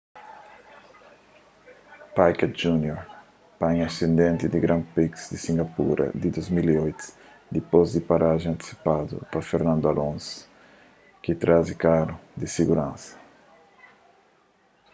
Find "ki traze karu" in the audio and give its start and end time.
11.23-12.15